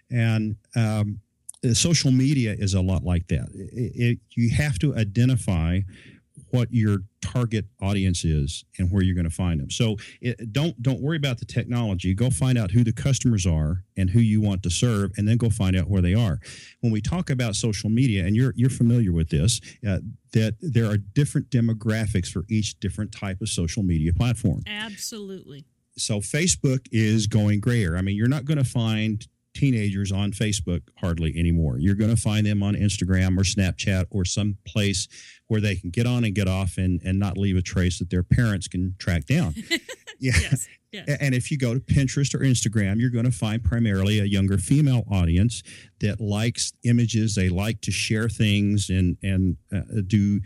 [0.10, 1.20] and um,
[1.74, 5.80] social media is a lot like that it, it, you have to identify
[6.52, 9.70] what your target audience is and where you're going to find them.
[9.70, 12.14] So it, don't don't worry about the technology.
[12.14, 15.38] Go find out who the customers are and who you want to serve, and then
[15.38, 16.40] go find out where they are.
[16.82, 20.00] When we talk about social media, and you're you're familiar with this, uh,
[20.34, 24.64] that there are different demographics for each different type of social media platform.
[24.68, 25.66] Absolutely.
[25.98, 27.98] So Facebook is going grayer.
[27.98, 31.80] I mean, you're not going to find teenagers on Facebook hardly anymore.
[31.80, 35.08] You're going to find them on Instagram or Snapchat or some place
[35.48, 38.10] where they can get on and get off and, and not leave a trace that
[38.10, 39.56] their parents can track down.
[40.20, 40.34] yeah.
[40.42, 40.68] Yes.
[40.92, 41.18] Yes.
[41.20, 44.58] And if you go to Pinterest or Instagram, you're going to find primarily a younger
[44.58, 45.62] female audience
[46.00, 47.36] that likes images.
[47.36, 50.40] They like to share things and and uh, do.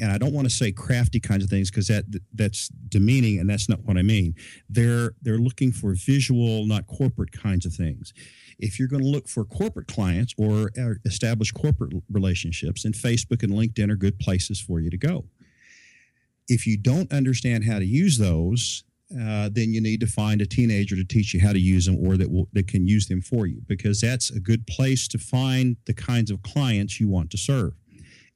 [0.00, 3.48] And I don't want to say crafty kinds of things because that that's demeaning, and
[3.48, 4.34] that's not what I mean.
[4.68, 8.12] They're they're looking for visual, not corporate kinds of things.
[8.58, 13.42] If you're going to look for corporate clients or uh, establish corporate relationships, then Facebook
[13.42, 15.26] and LinkedIn are good places for you to go.
[16.48, 20.46] If you don't understand how to use those, uh, then you need to find a
[20.46, 23.22] teenager to teach you how to use them or that will that can use them
[23.22, 27.30] for you because that's a good place to find the kinds of clients you want
[27.30, 27.72] to serve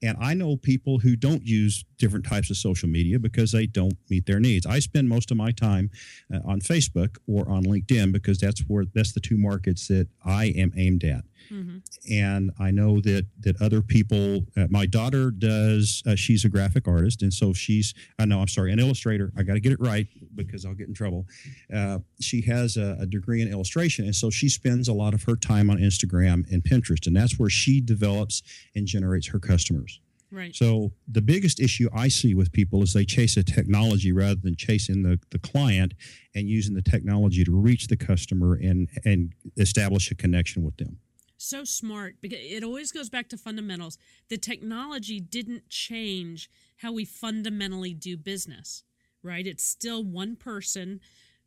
[0.02, 3.96] and i know people who don't use different types of social media because they don't
[4.08, 5.90] meet their needs i spend most of my time
[6.34, 10.46] uh, on facebook or on linkedin because that's where that's the two markets that i
[10.46, 14.46] am aimed at hmm and I know that that other people.
[14.56, 16.02] Uh, my daughter does.
[16.06, 17.94] Uh, she's a graphic artist, and so she's.
[18.18, 18.40] I know.
[18.40, 19.32] I'm sorry, an illustrator.
[19.36, 21.26] I got to get it right because I'll get in trouble.
[21.74, 25.22] Uh, she has a, a degree in illustration, and so she spends a lot of
[25.24, 28.42] her time on Instagram and Pinterest, and that's where she develops
[28.74, 29.89] and generates her customers.
[30.32, 30.54] Right.
[30.54, 34.54] So the biggest issue I see with people is they chase a technology rather than
[34.54, 35.94] chasing the, the client
[36.34, 40.98] and using the technology to reach the customer and and establish a connection with them.
[41.36, 43.98] so smart because it always goes back to fundamentals.
[44.28, 48.84] The technology didn't change how we fundamentally do business,
[49.22, 49.46] right?
[49.46, 51.00] It's still one person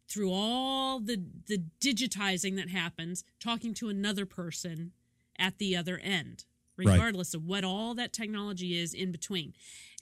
[0.10, 4.92] through all the the digitizing that happens talking to another person
[5.40, 6.46] at the other end,
[6.78, 6.88] Right.
[6.88, 9.54] regardless of what all that technology is in between.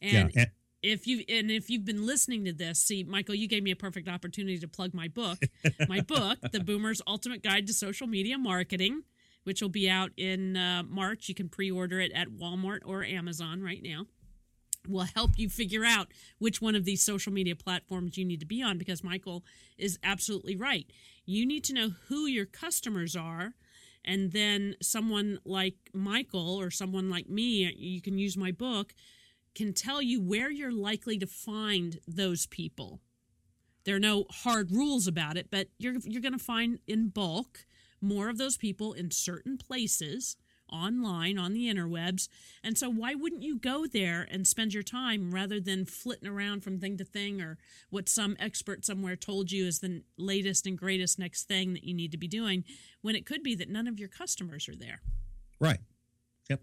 [0.01, 3.47] And yeah, and, if you and if you've been listening to this, see, Michael, you
[3.47, 5.39] gave me a perfect opportunity to plug my book.
[5.87, 9.03] my book, The Boomer's Ultimate Guide to Social Media Marketing,
[9.43, 11.29] which will be out in uh, March.
[11.29, 14.05] You can pre-order it at Walmart or Amazon right now.
[14.87, 16.07] Will help you figure out
[16.39, 19.45] which one of these social media platforms you need to be on because Michael
[19.77, 20.87] is absolutely right.
[21.23, 23.53] You need to know who your customers are
[24.03, 28.93] and then someone like Michael or someone like me, you can use my book
[29.55, 33.01] can tell you where you're likely to find those people.
[33.83, 37.65] There are no hard rules about it, but you're you're going to find in bulk
[37.99, 40.35] more of those people in certain places
[40.71, 42.27] online on the interwebs.
[42.63, 46.63] And so why wouldn't you go there and spend your time rather than flitting around
[46.63, 47.57] from thing to thing or
[47.89, 51.93] what some expert somewhere told you is the latest and greatest next thing that you
[51.93, 52.63] need to be doing
[53.01, 55.01] when it could be that none of your customers are there.
[55.59, 55.79] right.
[56.49, 56.61] Yep.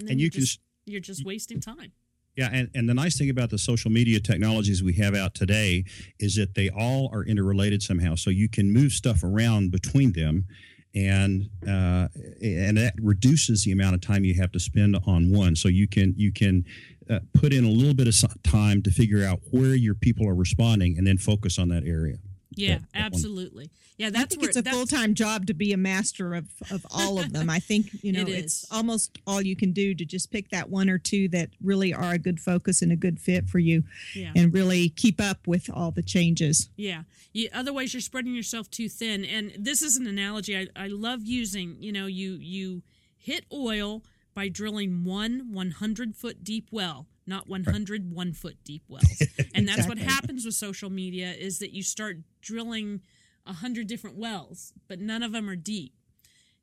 [0.00, 1.92] And you you're can just, you're just wasting time.
[2.36, 5.84] Yeah, and, and the nice thing about the social media technologies we have out today
[6.18, 8.14] is that they all are interrelated somehow.
[8.14, 10.46] So you can move stuff around between them,
[10.94, 12.08] and uh,
[12.42, 15.56] and that reduces the amount of time you have to spend on one.
[15.56, 16.64] So you can you can
[17.08, 20.34] uh, put in a little bit of time to figure out where your people are
[20.34, 22.18] responding, and then focus on that area.
[22.60, 23.04] Yeah, that- that one.
[23.04, 23.70] absolutely.
[23.96, 26.48] Yeah, I that's think where it's a full time job to be a master of,
[26.70, 27.50] of all of them.
[27.50, 30.70] I think, you know, It it's almost all you can do to just pick that
[30.70, 33.84] one or two that really are a good focus and a good fit for you
[34.14, 34.32] Yeah.
[34.34, 36.70] and really keep up with all the changes.
[36.76, 37.02] Yeah.
[37.34, 39.24] You, otherwise, you're spreading yourself too thin.
[39.24, 41.76] And this is an analogy I, I love using.
[41.78, 42.82] You know, you you
[43.18, 44.02] hit oil
[44.34, 49.22] by drilling one 100 foot deep well, not 100 one foot deep wells.
[49.54, 53.00] And that's what happens with social media is that you start drilling
[53.46, 55.94] a hundred different wells, but none of them are deep.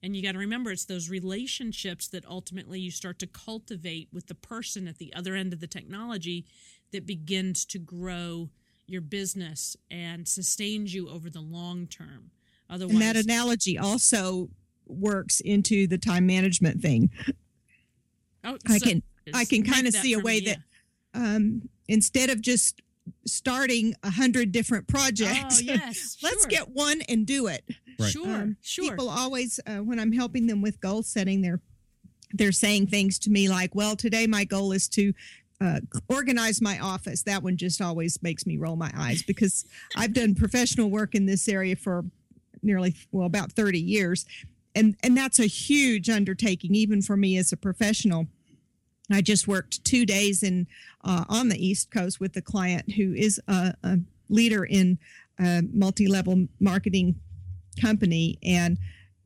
[0.04, 4.28] And you got to remember, it's those relationships that ultimately you start to cultivate with
[4.28, 6.46] the person at the other end of the technology
[6.92, 8.50] that begins to grow
[8.86, 12.30] your business and sustains you over the long term.
[12.70, 14.50] Otherwise, And that analogy also
[14.86, 17.10] works into the time management thing.
[18.44, 20.58] oh, I so- can I can kind of see a way me, that
[21.14, 22.82] um, instead of just
[23.26, 26.50] starting a hundred different projects, Oh yes, let's sure.
[26.50, 27.64] get one and do it.
[28.00, 28.12] Right.
[28.12, 28.92] sure, Um, sure.
[28.92, 31.62] People always, uh, when I'm helping them with goal setting, they're
[32.34, 35.14] they're saying things to me like, "Well, today my goal is to
[35.62, 40.14] uh, organize my office." That one just always makes me roll my eyes because I've
[40.14, 42.04] done professional work in this area for
[42.62, 44.26] nearly well about 30 years,
[44.76, 48.28] and and that's a huge undertaking even for me as a professional.
[49.12, 50.68] I just worked two days in
[51.04, 54.98] uh, on the East Coast with a client who is a, a leader in
[55.40, 57.16] a multi-level marketing
[57.80, 58.78] company, and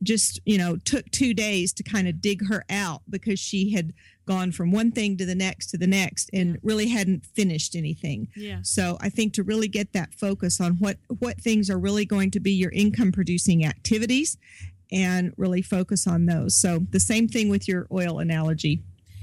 [0.02, 3.92] just you know took two days to kind of dig her out because she had
[4.26, 6.60] gone from one thing to the next to the next and Yeah.
[6.62, 8.28] really hadn't finished anything.
[8.36, 12.04] yeah, So I think to really get that focus on what what things are really
[12.04, 14.36] going to be your income producing activities
[14.92, 16.54] and really focus on those.
[16.54, 18.82] So the same thing with your oil analogy.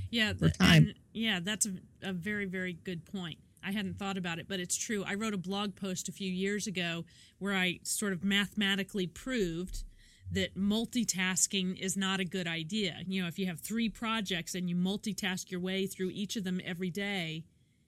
[0.10, 0.94] Yeah, for th- time.
[1.14, 1.40] yeah.
[1.42, 3.38] That's a, a very, very good point.
[3.64, 5.04] I hadn't thought about it, but it's true.
[5.06, 7.04] I wrote a blog post a few years ago
[7.40, 9.84] where I sort of mathematically proved
[10.32, 12.98] that multitasking is not a good idea.
[13.08, 16.44] You know, if you have three projects and you multitask your way through each of
[16.44, 17.44] them every day,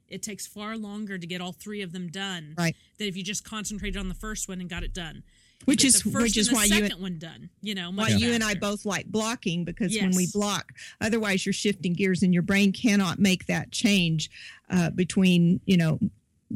[0.08, 2.76] it takes far longer to get all three of them done Right.
[2.98, 5.24] than if you just concentrated on the first one and got it done.
[5.62, 7.50] You Which is- which is why you- second one done.
[7.62, 11.54] You know, Why you and I both like blocking because when we block, otherwise you're
[11.54, 14.30] shifting gears and your brain cannot make that change
[14.70, 16.00] uh, between, you know,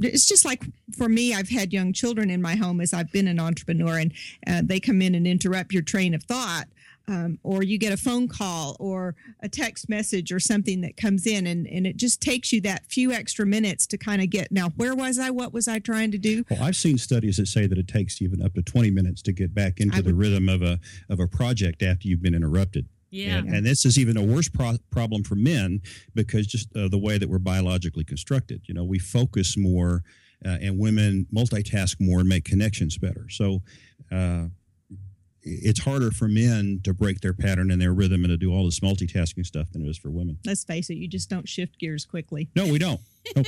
[0.02, 0.64] it's just like
[0.98, 4.14] for me, I've had young children in my home as I've been an entrepreneur, and
[4.48, 6.66] uh, they come in and interrupt your train of thought.
[7.08, 11.28] Um, or you get a phone call or a text message or something that comes
[11.28, 14.52] in, and, and it just takes you that few extra minutes to kind of get
[14.52, 15.30] now, where was I?
[15.30, 16.44] What was I trying to do?
[16.50, 19.34] Well, I've seen studies that say that it takes even up to 20 minutes to
[19.34, 22.88] get back into I the rhythm of a of a project after you've been interrupted.
[23.16, 23.38] Yeah.
[23.38, 25.82] And, and this is even a worse pro- problem for men
[26.14, 28.62] because just uh, the way that we're biologically constructed.
[28.66, 30.04] You know, we focus more,
[30.46, 33.28] uh, and women multitask more and make connections better.
[33.30, 33.62] So.
[34.12, 34.48] Uh,
[35.48, 38.66] it's harder for men to break their pattern and their rhythm and to do all
[38.66, 40.40] this multitasking stuff than it is for women.
[40.44, 42.50] Let's face it, you just don't shift gears quickly.
[42.56, 43.00] No, we don't.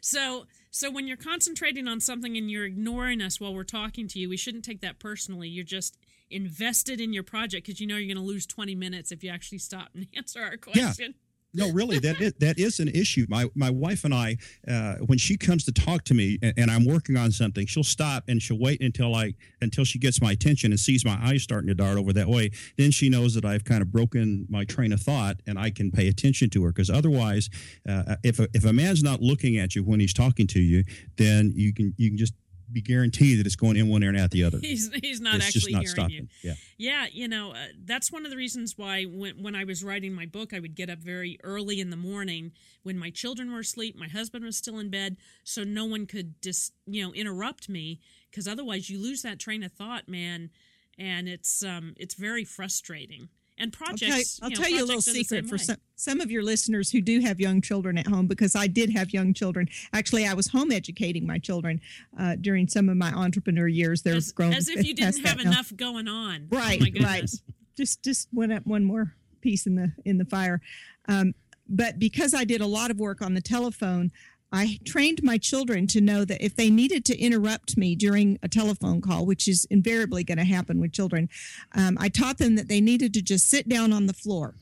[0.00, 4.18] So so when you're concentrating on something and you're ignoring us while we're talking to
[4.18, 5.48] you, we shouldn't take that personally.
[5.48, 5.96] You're just
[6.30, 9.30] invested in your project because you know you're going to lose 20 minutes if you
[9.30, 11.14] actually stop and answer our question.
[11.14, 11.22] Yeah.
[11.54, 13.24] No, really, that is, that is an issue.
[13.28, 14.36] My my wife and I,
[14.66, 17.82] uh, when she comes to talk to me and, and I'm working on something, she'll
[17.82, 21.42] stop and she'll wait until I until she gets my attention and sees my eyes
[21.42, 22.50] starting to dart over that way.
[22.76, 25.90] Then she knows that I've kind of broken my train of thought and I can
[25.90, 26.68] pay attention to her.
[26.68, 27.48] Because otherwise,
[27.88, 30.84] uh, if a, if a man's not looking at you when he's talking to you,
[31.16, 32.34] then you can you can just
[32.72, 34.58] be guaranteed that it's going in one ear and out the other.
[34.62, 36.14] He's he's not it's actually not hearing stopping.
[36.14, 36.28] you.
[36.42, 36.54] Yeah.
[36.76, 40.12] Yeah, you know, uh, that's one of the reasons why when, when I was writing
[40.12, 42.52] my book, I would get up very early in the morning
[42.82, 46.40] when my children were asleep, my husband was still in bed, so no one could
[46.40, 48.00] just, you know, interrupt me
[48.30, 50.50] because otherwise you lose that train of thought, man,
[50.98, 53.28] and it's um it's very frustrating.
[53.58, 55.58] And projects, tell, I'll you know, tell you a little projects are the secret for
[55.58, 58.90] some, some of your listeners who do have young children at home, because I did
[58.90, 59.68] have young children.
[59.92, 61.80] Actually, I was home educating my children
[62.18, 64.02] uh, during some of my entrepreneur years.
[64.02, 65.50] They're as, grown as if you didn't have now.
[65.50, 66.48] enough going on.
[66.52, 67.30] Oh Right, my right.
[67.76, 70.60] Just just one up one more piece in the in the fire.
[71.08, 71.34] Um,
[71.68, 74.10] but because I did a lot of work on the telephone,
[74.50, 78.48] I trained my children to know that if they needed to interrupt me during a
[78.48, 81.28] telephone call, which is invariably going to happen with children,
[81.72, 84.54] um, I taught them that they needed to just sit down on the floor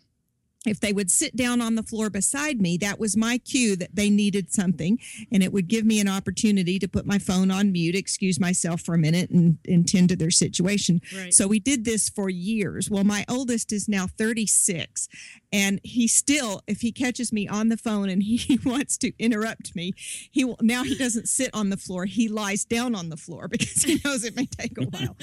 [0.66, 3.94] if they would sit down on the floor beside me, that was my cue that
[3.94, 4.98] they needed something.
[5.32, 8.80] And it would give me an opportunity to put my phone on mute, excuse myself
[8.80, 11.00] for a minute, and, and tend to their situation.
[11.14, 11.32] Right.
[11.32, 12.90] So we did this for years.
[12.90, 15.08] Well, my oldest is now 36,
[15.52, 19.74] and he still, if he catches me on the phone and he wants to interrupt
[19.74, 19.92] me,
[20.30, 22.04] he will now he doesn't sit on the floor.
[22.04, 25.16] He lies down on the floor because he knows it may take a while.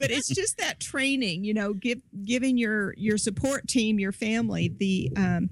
[0.00, 4.61] but it's just that training, you know, give giving your your support team, your family,
[4.68, 5.50] the um,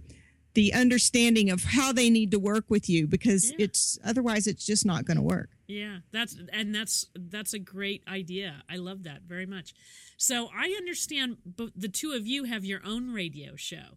[0.54, 3.64] the understanding of how they need to work with you because Yeah.
[3.66, 5.50] it's otherwise it's just not going to work.
[5.68, 8.62] Yeah, that's and that's that's a great idea.
[8.68, 9.74] I love that very much.
[10.16, 13.96] So I understand, but the two of you have your own radio show,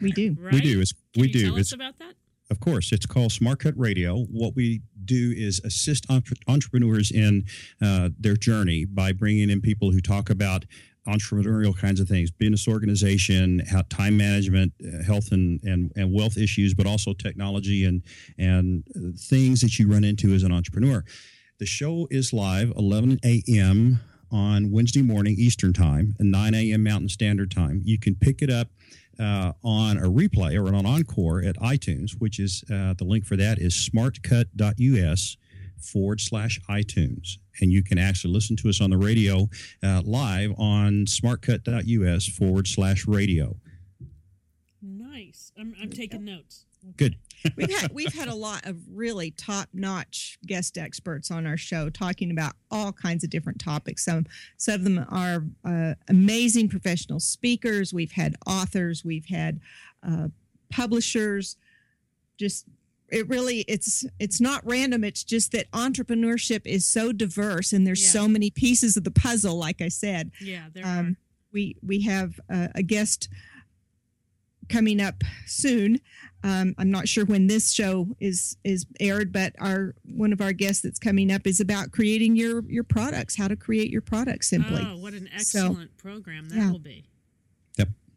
[0.00, 0.36] We do.
[0.38, 0.52] right?
[0.52, 0.80] We do.
[0.80, 1.44] It's, Can we you do.
[1.46, 2.14] Tell It's us about that.
[2.50, 4.24] Of course, it's called Smart Cut Radio.
[4.24, 7.44] What we do is assist entre- entrepreneurs in
[7.82, 10.64] uh, their journey by bringing in people who talk about
[11.08, 16.36] entrepreneurial kinds of things, business organization, how time management, uh, health and, and, and wealth
[16.36, 18.02] issues, but also technology and
[18.38, 18.84] and
[19.18, 21.04] things that you run into as an entrepreneur.
[21.58, 24.00] The show is live 11 a.m.
[24.30, 26.84] on Wednesday morning Eastern Time and 9 a.m.
[26.84, 27.80] Mountain Standard Time.
[27.84, 28.68] You can pick it up
[29.18, 33.36] uh, on a replay or on Encore at iTunes, which is uh, the link for
[33.36, 35.36] that is smartcut.us
[35.80, 37.38] forward slash iTunes.
[37.60, 39.48] And you can actually listen to us on the radio
[39.82, 43.56] uh, live on smartcut.us forward slash radio.
[44.80, 45.52] Nice.
[45.58, 46.66] I'm, I'm taking notes.
[46.96, 47.16] Good.
[47.56, 51.88] we've had we've had a lot of really top notch guest experts on our show
[51.88, 54.04] talking about all kinds of different topics.
[54.04, 54.26] Some
[54.56, 57.92] some of them are uh, amazing professional speakers.
[57.92, 59.04] We've had authors.
[59.04, 59.60] We've had
[60.06, 60.28] uh,
[60.70, 61.56] publishers.
[62.38, 62.66] Just
[63.10, 65.02] it really it's it's not random.
[65.04, 68.10] It's just that entrepreneurship is so diverse and there's Yeah.
[68.20, 69.56] so many pieces of the puzzle.
[69.56, 71.16] Like I said, Yeah, there um,
[71.52, 73.28] we we have uh, a guest
[74.68, 75.98] coming up soon.
[76.44, 80.52] Um, I'm not sure when this show is is aired, but our one of our
[80.52, 84.48] guests that's coming up is about creating your your products, how to create your products
[84.48, 84.82] simply.
[84.86, 86.70] Oh, what an So, excellent program that yeah.
[86.70, 87.06] will be.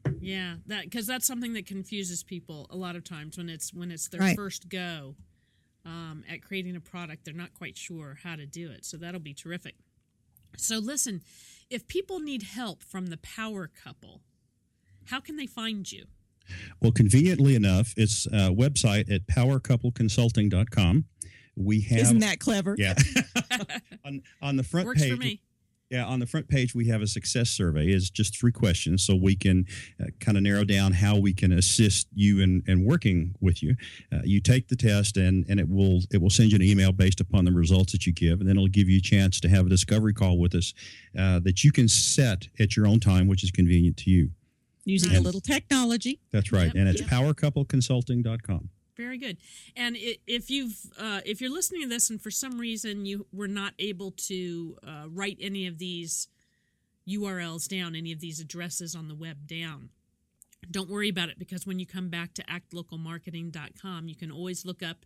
[0.06, 0.16] Yep.
[0.22, 3.92] Yeah, that because that's something that confuses people a lot of times when it's when
[3.92, 4.36] it's their Right.
[4.36, 5.16] first go
[5.86, 7.26] um, at creating a product.
[7.26, 9.76] They're not quite sure how to do it, so that'll be terrific.
[10.58, 11.22] So listen,
[11.70, 14.22] if people need help from the Power Couple,
[15.06, 16.06] how can they find you?
[16.82, 21.06] Well, conveniently enough, it's a website at powercoupleconsulting.com.
[21.56, 22.76] We have Isn't that clever?
[22.78, 22.96] yeah
[24.06, 25.42] on on the front Works page for me.
[25.92, 27.88] Yeah, on the front page we have a success survey.
[27.88, 29.66] It's just three questions, so we can
[30.02, 33.76] uh, kind of narrow down how we can assist you in, in working with you.
[34.10, 36.94] Uh, you take the test, and and it will it will send you an email
[36.94, 39.50] based upon the results that you give, and then it'll give you a chance to
[39.50, 40.74] have a discovery call with us
[41.20, 44.30] uh, that you can set at your own time, which is convenient to you.
[44.86, 46.22] Using a little technology.
[46.32, 47.10] That's right, Yep, and it's yep.
[47.10, 48.70] powercoupleconsulting.com.
[48.96, 49.38] Very good.
[49.76, 53.48] And if you've uh, if you're listening to this and for some reason you were
[53.48, 56.28] not able to uh, write any of these
[57.08, 59.90] URLs down, any of these addresses on the web down,
[60.70, 64.84] don't worry about it because when you come back to actlocalmarketing.com, you can always look
[64.84, 65.06] up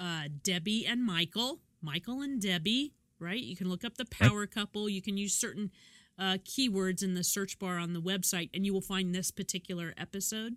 [0.00, 3.40] uh, Debbie and Michael, Michael and Debbie, right?
[3.40, 4.88] You can look up the power couple.
[4.88, 5.70] You can use certain
[6.18, 9.94] uh, keywords in the search bar on the website, and you will find this particular
[9.96, 10.56] episode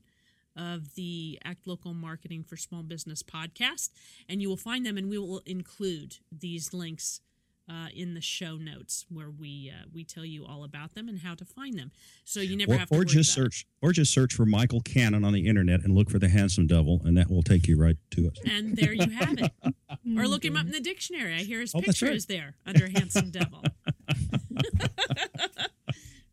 [0.56, 3.90] of the Act Local Marketing for Small Business podcast,
[4.28, 7.22] and you will find them, and we will include these links
[7.70, 11.20] uh, in the show notes where we uh, we tell you all about them and
[11.20, 11.92] how to find them.
[12.26, 13.54] So you never Or, have to or worry just about it.
[13.54, 16.68] search or just search for Michael Cannon on the internet and look for the handsome
[16.68, 18.36] devil, and that will take you right to us.
[18.46, 19.52] And there you have it.
[20.18, 21.34] or look him up in the dictionary.
[21.36, 22.16] I hear his Oh, picture right.
[22.16, 23.64] is there under handsome devil.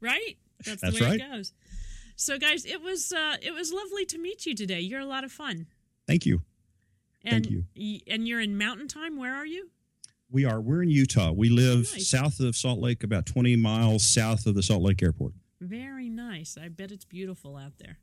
[0.00, 0.36] right?
[0.64, 1.20] That's, That's the way right.
[1.20, 1.52] it goes.
[2.20, 4.80] So guys, it was uh, it was lovely to meet you today.
[4.80, 5.66] You're a lot of fun.
[6.06, 6.42] Thank you.
[7.24, 7.64] And Thank you.
[7.76, 9.16] y- And you're in Mountain Time.
[9.16, 9.70] Where are you?
[10.30, 10.60] We are.
[10.60, 11.30] We're in Utah.
[11.30, 12.08] We live Oh, nice.
[12.08, 15.32] south of Salt Lake, about 20 miles south of the Salt Lake Airport.
[15.60, 16.56] Very nice.
[16.60, 17.98] I bet it's beautiful out there.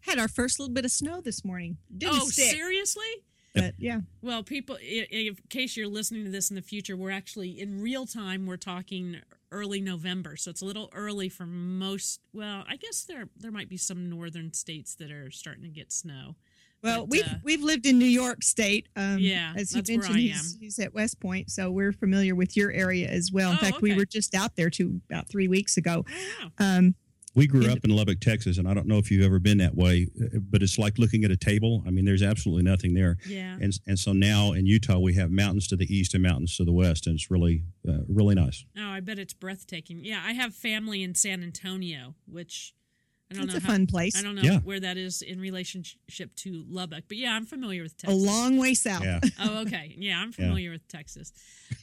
[0.00, 1.78] Had our first little bit of snow this morning.
[1.96, 3.24] Didn't oh, stick, seriously?
[3.54, 4.00] but yeah.
[4.20, 7.80] Well, people, i- in case you're listening to this in the future, we're actually in
[7.80, 8.46] real time.
[8.46, 9.16] We're talking
[9.52, 12.20] early November, so it's a little early for most.
[12.32, 15.92] Well, I guess there there might be some northern states that are starting to get
[15.92, 16.36] snow.
[16.82, 18.88] Well, But, we've uh, we've lived in New York State.
[18.96, 20.60] Um, Yeah, as you that's where mentioned, I he's, am.
[20.60, 23.50] he's at West Point, so we're familiar with your area as well.
[23.50, 26.06] In Oh, fact, we were just out there two about three weeks ago.
[26.08, 26.50] Oh, wow.
[26.58, 26.94] Um,
[27.34, 29.76] We grew up in Lubbock, Texas, and I don't know if you've ever been that
[29.76, 31.82] way, uh, but it's like looking at a table.
[31.86, 33.18] I mean, there's absolutely nothing there.
[33.26, 33.56] Yeah.
[33.60, 36.64] And, and so now in Utah, we have mountains to the east and mountains to
[36.64, 38.64] the west, and it's really, uh, really nice.
[38.76, 40.00] Oh, I bet it's breathtaking.
[40.04, 42.74] Yeah, I have family in San Antonio, which
[43.30, 44.16] I don't It's know a how- fun place.
[44.18, 44.58] I don't know Yeah.
[44.58, 48.20] where that is in relationship to Lubbock, but yeah, I'm familiar with Texas.
[48.20, 49.04] A long way south.
[49.04, 49.20] Yeah.
[49.40, 49.94] oh, okay.
[49.96, 51.32] Yeah, I'm familiar with Texas.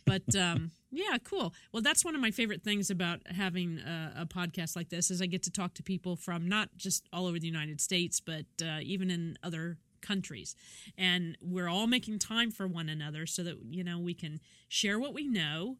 [0.05, 1.53] But um, yeah, cool.
[1.71, 5.21] Well, that's one of my favorite things about having a, a podcast like this is
[5.21, 8.45] I get to talk to people from not just all over the United States, but
[8.61, 10.55] uh, even in other countries.
[10.97, 14.99] And we're all making time for one another so that, you know, we can share
[14.99, 15.77] what we know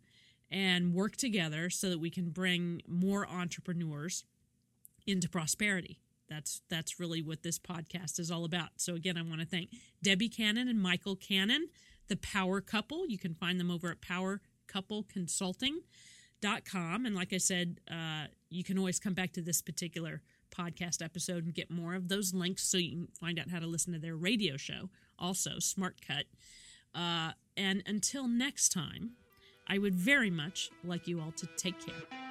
[0.51, 4.23] and work together so that we can bring more entrepreneurs
[5.05, 5.99] into prosperity.
[6.29, 8.69] That's that's really what this podcast is all about.
[8.77, 9.69] So again, I want to thank
[10.03, 11.69] Debbie Cannon and Michael Cannon,
[12.07, 13.07] the Power Couple.
[13.07, 14.01] You can find them over at
[14.67, 17.05] powercoupleconsulting.com.
[17.05, 20.21] And like I said, uh, you can always come back to this particular
[20.55, 23.67] podcast episode and get more of those links so you can find out how to
[23.67, 24.89] listen to their radio show,
[25.19, 26.25] also Smart Cut.
[26.95, 29.11] Uh, and until next time,
[29.67, 32.26] I would very much like you all to take care.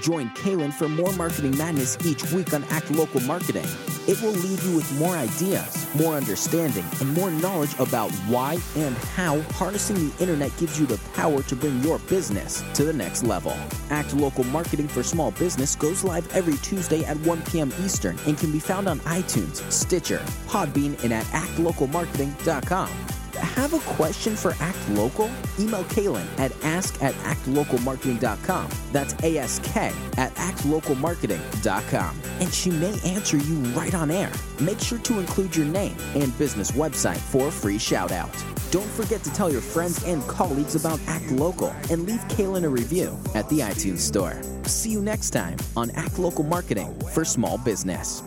[0.00, 3.66] Join Kaylin for more marketing madness each week on Act Local Marketing.
[4.06, 8.94] It will leave you with more ideas, more understanding, and more knowledge about why and
[8.96, 13.22] how harnessing the internet gives you the power to bring your business to the next
[13.22, 13.56] level.
[13.90, 17.72] Act Local Marketing for Small Business goes live every Tuesday at 1 p.m.
[17.80, 23.23] Eastern and can be found on iTunes, Stitcher, Podbean, and at actlocalmarketing.com.
[23.54, 25.30] Have a question for Act Local?
[25.60, 28.68] Email Kaylin at ask at actlocalmarketing.com.
[28.90, 29.76] That's ASK
[30.18, 32.20] at actlocalmarketing.com.
[32.40, 34.32] And she may answer you right on air.
[34.58, 38.34] Make sure to include your name and business website for a free shout out.
[38.72, 42.68] Don't forget to tell your friends and colleagues about Act Local and leave Kaylin a
[42.68, 44.36] review at the iTunes Store.
[44.64, 48.24] See you next time on Act Local Marketing for Small Business.